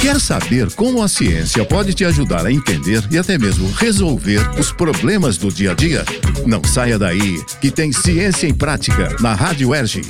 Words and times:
Quer 0.00 0.20
saber 0.20 0.72
como 0.74 1.02
a 1.02 1.08
ciência 1.08 1.64
pode 1.64 1.92
te 1.92 2.04
ajudar 2.04 2.46
a 2.46 2.52
entender 2.52 3.02
e 3.10 3.18
até 3.18 3.36
mesmo 3.36 3.70
resolver 3.72 4.40
os 4.58 4.72
problemas 4.72 5.36
do 5.36 5.52
dia 5.52 5.72
a 5.72 5.74
dia? 5.74 6.04
Não 6.46 6.62
saia 6.64 6.98
daí, 6.98 7.42
que 7.60 7.70
tem 7.70 7.92
Ciência 7.92 8.46
em 8.46 8.54
Prática 8.54 9.16
na 9.20 9.34
Rádio 9.34 9.74
Erge. 9.74 10.02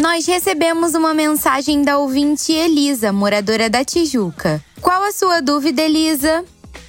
Nós 0.00 0.26
recebemos 0.26 0.94
uma 0.94 1.12
mensagem 1.12 1.82
da 1.82 1.98
ouvinte 1.98 2.52
Elisa, 2.52 3.12
moradora 3.12 3.68
da 3.68 3.84
Tijuca. 3.84 4.62
Qual 4.80 5.02
a 5.02 5.12
sua 5.12 5.40
dúvida, 5.40 5.82
Elisa? 5.82 6.44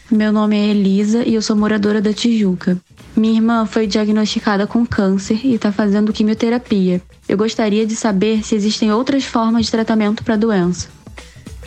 Meu 0.10 0.32
nome 0.32 0.56
é 0.56 0.70
Elisa 0.70 1.24
e 1.26 1.34
eu 1.34 1.42
sou 1.42 1.56
moradora 1.56 2.02
da 2.02 2.14
Tijuca. 2.14 2.78
Minha 3.18 3.34
irmã 3.34 3.66
foi 3.66 3.88
diagnosticada 3.88 4.68
com 4.68 4.86
câncer 4.86 5.44
e 5.44 5.56
está 5.56 5.72
fazendo 5.72 6.14
quimioterapia. 6.14 7.02
Eu 7.28 7.36
gostaria 7.36 7.84
de 7.84 7.96
saber 7.96 8.46
se 8.46 8.54
existem 8.54 8.92
outras 8.92 9.24
formas 9.24 9.66
de 9.66 9.72
tratamento 9.72 10.24
para 10.24 10.36
a 10.36 10.38
doença. 10.38 10.88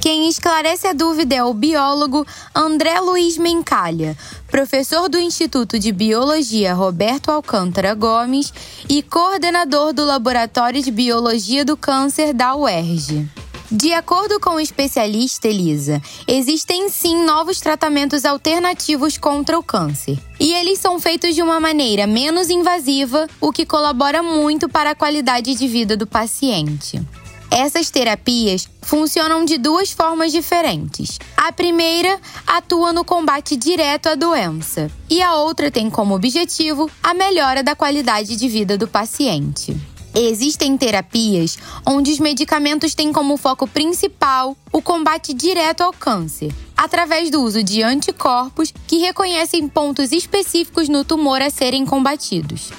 Quem 0.00 0.28
esclarece 0.28 0.86
a 0.86 0.92
dúvida 0.92 1.34
é 1.34 1.42
o 1.42 1.52
biólogo 1.52 2.24
André 2.54 3.00
Luiz 3.00 3.36
Mencalha, 3.36 4.16
professor 4.46 5.08
do 5.08 5.18
Instituto 5.18 5.76
de 5.76 5.90
Biologia 5.90 6.72
Roberto 6.72 7.32
Alcântara 7.32 7.94
Gomes 7.94 8.54
e 8.88 9.02
coordenador 9.02 9.92
do 9.92 10.04
Laboratório 10.04 10.80
de 10.80 10.92
Biologia 10.92 11.64
do 11.64 11.76
Câncer 11.76 12.32
da 12.32 12.54
UERJ. 12.54 13.28
De 13.72 13.92
acordo 13.92 14.40
com 14.40 14.56
o 14.56 14.60
especialista 14.60 15.46
Elisa, 15.46 16.02
existem 16.26 16.88
sim 16.88 17.24
novos 17.24 17.60
tratamentos 17.60 18.24
alternativos 18.24 19.16
contra 19.16 19.56
o 19.56 19.62
câncer. 19.62 20.18
E 20.40 20.52
eles 20.52 20.80
são 20.80 20.98
feitos 20.98 21.36
de 21.36 21.42
uma 21.42 21.60
maneira 21.60 22.04
menos 22.04 22.50
invasiva, 22.50 23.28
o 23.40 23.52
que 23.52 23.64
colabora 23.64 24.24
muito 24.24 24.68
para 24.68 24.90
a 24.90 24.94
qualidade 24.96 25.54
de 25.54 25.68
vida 25.68 25.96
do 25.96 26.04
paciente. 26.04 27.00
Essas 27.48 27.90
terapias 27.90 28.68
funcionam 28.82 29.44
de 29.44 29.56
duas 29.56 29.92
formas 29.92 30.32
diferentes. 30.32 31.18
A 31.36 31.52
primeira 31.52 32.18
atua 32.44 32.92
no 32.92 33.04
combate 33.04 33.56
direto 33.56 34.08
à 34.08 34.16
doença, 34.16 34.90
e 35.08 35.22
a 35.22 35.34
outra 35.34 35.70
tem 35.70 35.88
como 35.88 36.14
objetivo 36.14 36.90
a 37.00 37.14
melhora 37.14 37.62
da 37.62 37.76
qualidade 37.76 38.34
de 38.34 38.48
vida 38.48 38.76
do 38.76 38.88
paciente. 38.88 39.76
Existem 40.14 40.76
terapias 40.76 41.56
onde 41.86 42.10
os 42.10 42.18
medicamentos 42.18 42.94
têm 42.94 43.12
como 43.12 43.36
foco 43.36 43.66
principal 43.66 44.56
o 44.72 44.82
combate 44.82 45.32
direto 45.32 45.82
ao 45.82 45.92
câncer, 45.92 46.52
através 46.76 47.30
do 47.30 47.40
uso 47.40 47.62
de 47.62 47.82
anticorpos 47.82 48.72
que 48.86 48.98
reconhecem 48.98 49.68
pontos 49.68 50.10
específicos 50.10 50.88
no 50.88 51.04
tumor 51.04 51.40
a 51.40 51.48
serem 51.48 51.86
combatidos. 51.86 52.70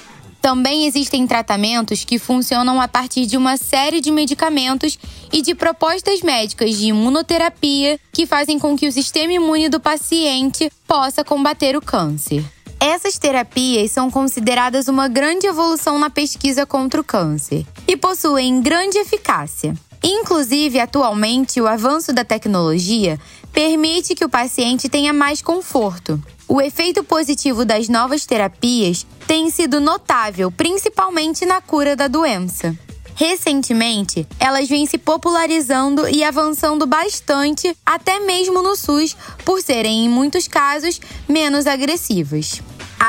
Também 0.42 0.86
existem 0.86 1.24
tratamentos 1.26 2.04
que 2.04 2.18
funcionam 2.18 2.80
a 2.80 2.88
partir 2.88 3.26
de 3.26 3.36
uma 3.36 3.56
série 3.56 4.00
de 4.00 4.10
medicamentos 4.10 4.98
e 5.32 5.40
de 5.40 5.54
propostas 5.54 6.20
médicas 6.20 6.76
de 6.76 6.86
imunoterapia 6.86 7.98
que 8.12 8.26
fazem 8.26 8.58
com 8.58 8.76
que 8.76 8.88
o 8.88 8.92
sistema 8.92 9.32
imune 9.32 9.68
do 9.68 9.78
paciente 9.78 10.70
possa 10.86 11.24
combater 11.24 11.76
o 11.76 11.80
câncer. 11.80 12.44
Essas 12.84 13.16
terapias 13.16 13.92
são 13.92 14.10
consideradas 14.10 14.88
uma 14.88 15.06
grande 15.06 15.46
evolução 15.46 16.00
na 16.00 16.10
pesquisa 16.10 16.66
contra 16.66 17.00
o 17.00 17.04
câncer 17.04 17.64
e 17.86 17.96
possuem 17.96 18.60
grande 18.60 18.98
eficácia. 18.98 19.72
Inclusive, 20.02 20.80
atualmente, 20.80 21.60
o 21.60 21.68
avanço 21.68 22.12
da 22.12 22.24
tecnologia 22.24 23.20
permite 23.52 24.16
que 24.16 24.24
o 24.24 24.28
paciente 24.28 24.88
tenha 24.88 25.12
mais 25.12 25.40
conforto. 25.40 26.20
O 26.48 26.60
efeito 26.60 27.04
positivo 27.04 27.64
das 27.64 27.88
novas 27.88 28.26
terapias 28.26 29.06
tem 29.28 29.48
sido 29.48 29.80
notável, 29.80 30.50
principalmente 30.50 31.46
na 31.46 31.60
cura 31.60 31.94
da 31.94 32.08
doença. 32.08 32.76
Recentemente, 33.14 34.26
elas 34.40 34.68
vêm 34.68 34.86
se 34.86 34.98
popularizando 34.98 36.08
e 36.08 36.24
avançando 36.24 36.86
bastante, 36.86 37.76
até 37.86 38.18
mesmo 38.18 38.62
no 38.62 38.74
SUS, 38.74 39.14
por 39.44 39.60
serem, 39.60 40.06
em 40.06 40.08
muitos 40.08 40.48
casos, 40.48 41.00
menos 41.28 41.66
agressivas. 41.66 42.60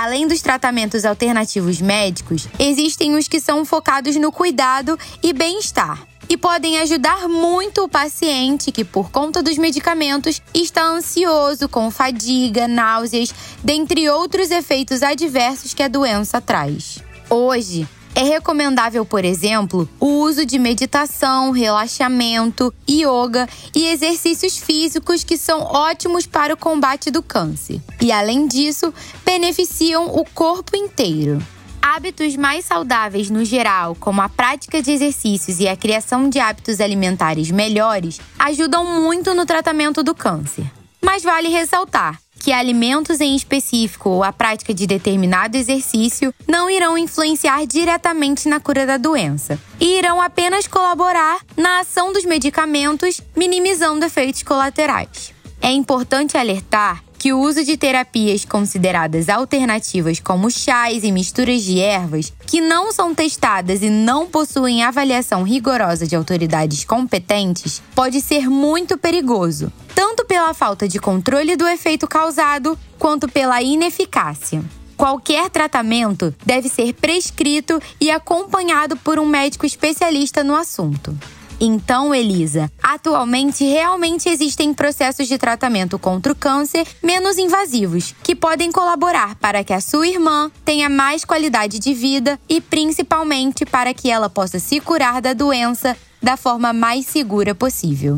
Além 0.04 0.28
dos 0.28 0.42
tratamentos 0.42 1.06
alternativos 1.06 1.80
médicos, 1.80 2.46
existem 2.60 3.16
os 3.16 3.30
que 3.30 3.40
são 3.40 3.64
focados 3.64 4.18
no 4.18 4.34
cuidado 4.34 5.00
e 5.24 5.32
bem-estar 5.32 6.06
e 6.28 6.36
podem 6.36 6.78
ajudar 6.80 7.30
muito 7.30 7.86
o 7.86 7.88
paciente 7.88 8.70
que, 8.70 8.84
por 8.84 9.10
conta 9.10 9.42
dos 9.42 9.58
medicamentos, 9.58 10.42
está 10.54 10.84
ansioso, 10.84 11.70
com 11.70 11.90
fadiga, 11.90 12.68
náuseas, 12.68 13.34
dentre 13.64 14.10
outros 14.10 14.52
efeitos 14.52 15.02
adversos 15.02 15.74
que 15.74 15.84
a 15.84 15.88
doença 15.88 16.42
traz. 16.42 17.02
Hoje, 17.30 17.88
é 18.16 18.24
recomendável, 18.24 19.06
por 19.06 19.26
exemplo, 19.26 19.90
o 20.00 20.06
uso 20.06 20.46
de 20.46 20.60
meditação, 20.60 21.52
relaxamento, 21.52 22.74
yoga 22.90 23.48
e 23.76 23.88
exercícios 23.88 24.58
físicos 24.58 25.24
que 25.24 25.38
são 25.38 25.62
ótimos 25.62 26.26
para 26.26 26.54
o 26.54 26.58
combate 26.58 27.10
do 27.10 27.24
câncer. 27.24 27.82
E 28.00 28.12
além 28.12 28.48
disso, 28.48 28.94
beneficiam 29.26 30.06
o 30.08 30.24
corpo 30.26 30.76
inteiro. 30.76 31.42
Hábitos 31.82 32.36
mais 32.36 32.66
saudáveis 32.66 33.30
no 33.30 33.44
geral, 33.44 33.96
como 34.00 34.22
a 34.22 34.30
prática 34.30 34.82
de 34.82 34.92
exercícios 34.92 35.60
e 35.60 35.68
a 35.68 35.76
criação 35.76 36.30
de 36.30 36.40
hábitos 36.40 36.80
alimentares 36.80 37.52
melhores, 37.52 38.22
ajudam 38.40 39.02
muito 39.02 39.34
no 39.34 39.46
tratamento 39.46 40.02
do 40.02 40.16
câncer. 40.16 40.66
Mas 41.02 41.24
vale 41.24 41.50
ressaltar 41.50 42.23
que 42.44 42.52
alimentos 42.52 43.22
em 43.22 43.38
específico 43.38 44.10
ou 44.10 44.22
a 44.22 44.34
prática 44.34 44.74
de 44.74 44.86
determinado 44.86 45.56
exercício 45.56 46.34
não 46.46 46.70
irão 46.70 46.98
influenciar 46.98 47.66
diretamente 47.66 48.50
na 48.50 48.60
cura 48.60 48.86
da 48.86 48.98
doença 48.98 49.58
e 49.80 49.98
irão 49.98 50.22
apenas 50.22 50.68
colaborar 50.68 51.38
na 51.56 51.80
ação 51.80 52.12
dos 52.12 52.26
medicamentos, 52.26 53.22
minimizando 53.34 54.06
efeitos 54.06 54.44
colaterais. 54.44 55.34
É 55.62 55.72
importante 55.72 56.38
alertar 56.38 57.02
que 57.24 57.32
o 57.32 57.40
uso 57.40 57.64
de 57.64 57.78
terapias 57.78 58.44
consideradas 58.44 59.30
alternativas, 59.30 60.20
como 60.20 60.52
chás 60.52 61.06
e 61.06 61.12
misturas 61.14 61.64
de 61.64 61.80
ervas, 61.80 62.34
que 62.46 62.60
não 62.60 62.92
são 62.92 63.16
testadas 63.16 63.82
e 63.82 63.90
não 63.90 64.28
possuem 64.28 64.84
avaliação 64.84 65.44
rigorosa 65.44 66.06
de 66.06 66.18
autoridades 66.18 66.84
competentes, 66.84 67.82
pode 67.96 68.20
ser 68.20 68.50
muito 68.50 68.98
perigoso, 68.98 69.72
tanto 70.14 70.26
pela 70.26 70.54
falta 70.54 70.88
de 70.88 71.00
controle 71.00 71.56
do 71.56 71.68
efeito 71.68 72.08
causado 72.08 72.78
quanto 73.00 73.28
pela 73.28 73.64
ineficácia. 73.64 74.64
Qualquer 74.96 75.50
tratamento 75.50 76.34
deve 76.46 76.70
ser 76.70 76.94
prescrito 76.94 77.82
e 78.00 78.12
acompanhado 78.12 78.96
por 78.96 79.18
um 79.18 79.26
médico 79.26 79.66
especialista 79.66 80.44
no 80.44 80.56
assunto. 80.56 81.18
Então, 81.60 82.14
Elisa, 82.14 82.72
atualmente 82.82 83.64
realmente 83.64 84.30
existem 84.30 84.72
processos 84.72 85.28
de 85.28 85.40
tratamento 85.40 85.98
contra 85.98 86.32
o 86.32 86.36
câncer 86.36 86.86
menos 87.02 87.40
invasivos, 87.40 88.14
que 88.22 88.36
podem 88.36 88.72
colaborar 88.72 89.34
para 89.36 89.64
que 89.64 89.74
a 89.74 89.82
sua 89.82 90.08
irmã 90.08 90.52
tenha 90.64 90.90
mais 90.90 91.26
qualidade 91.26 91.80
de 91.80 91.92
vida 91.92 92.40
e 92.48 92.62
principalmente 92.62 93.66
para 93.66 93.96
que 93.96 94.12
ela 94.12 94.30
possa 94.30 94.60
se 94.60 94.80
curar 94.80 95.22
da 95.24 95.34
doença 95.34 95.98
da 96.22 96.38
forma 96.38 96.72
mais 96.72 97.08
segura 97.08 97.56
possível. 97.56 98.18